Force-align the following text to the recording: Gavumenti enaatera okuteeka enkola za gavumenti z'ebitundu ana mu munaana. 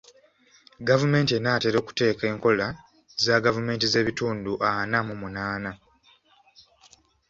Gavumenti 0.89 1.31
enaatera 1.35 1.77
okuteeka 1.79 2.23
enkola 2.31 2.67
za 3.23 3.35
gavumenti 3.45 3.85
z'ebitundu 3.87 4.51
ana 4.71 4.99
mu 5.07 5.13
munaana. 5.21 5.71